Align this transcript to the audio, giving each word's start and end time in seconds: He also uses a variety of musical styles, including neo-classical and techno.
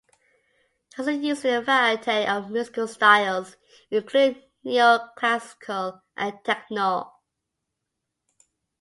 He 0.95 1.01
also 1.03 1.11
uses 1.11 1.45
a 1.45 1.61
variety 1.61 2.25
of 2.25 2.49
musical 2.49 2.87
styles, 2.87 3.55
including 3.91 4.41
neo-classical 4.63 6.01
and 6.17 6.39
techno. 6.43 7.11